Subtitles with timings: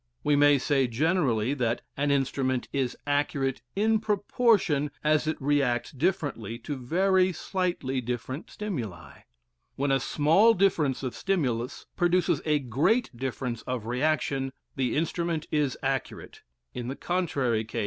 [0.23, 6.57] We may say generally that an instrument is accurate in proportion as it reacts differently
[6.57, 9.19] to very slightly different stimuli.
[9.75, 15.77] When a small difference of stimulus produces a great difference of reaction, the instrument is
[15.83, 16.41] accurate;
[16.73, 17.79] in the contrary case it is not.